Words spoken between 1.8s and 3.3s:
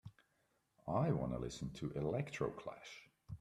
Electroclash